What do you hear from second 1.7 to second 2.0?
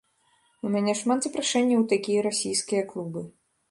у